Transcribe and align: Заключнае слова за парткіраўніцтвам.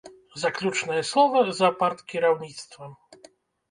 Заключнае 0.43 1.03
слова 1.11 1.45
за 1.61 1.71
парткіраўніцтвам. 1.85 3.01